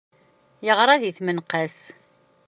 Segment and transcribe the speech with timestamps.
[0.65, 1.77] Yeɣra di tmenqas.